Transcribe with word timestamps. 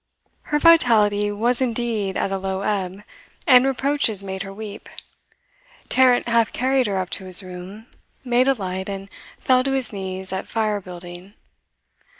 Her 0.49 0.57
vitality 0.57 1.31
was 1.31 1.61
indeed 1.61 2.17
at 2.17 2.31
a 2.31 2.39
low 2.39 2.61
ebb, 2.61 3.03
and 3.45 3.67
reproaches 3.67 4.23
made 4.23 4.41
her 4.41 4.51
weep. 4.51 4.89
Tarrant 5.89 6.27
half 6.27 6.51
carried 6.51 6.87
her 6.87 6.97
up 6.97 7.11
to 7.11 7.25
his 7.25 7.43
room, 7.43 7.85
made 8.23 8.47
a 8.47 8.55
light, 8.55 8.89
and 8.89 9.09
fell 9.37 9.63
to 9.63 9.73
his 9.73 9.93
knees 9.93 10.33
at 10.33 10.47
fire 10.49 10.81
building. 10.81 11.35